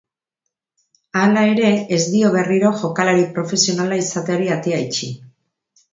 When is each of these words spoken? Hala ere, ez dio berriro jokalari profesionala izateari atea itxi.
Hala 1.19 1.43
ere, 1.49 1.69
ez 1.99 2.01
dio 2.15 2.31
berriro 2.37 2.73
jokalari 2.81 3.27
profesionala 3.39 4.03
izateari 4.05 4.53
atea 4.57 4.85
itxi. 4.87 5.15